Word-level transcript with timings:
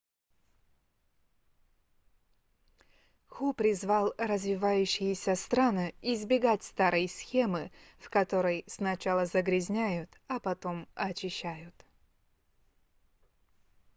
ху 3.27 3.53
призывал 3.53 4.15
развивающиеся 4.17 5.35
страны 5.35 5.93
избегать 6.01 6.63
старой 6.63 7.07
схемы 7.07 7.71
в 7.99 8.09
которой 8.09 8.63
сначала 8.65 9.27
загрязняют 9.27 10.09
а 10.27 10.39
потом 10.39 10.87
очищают 10.95 11.75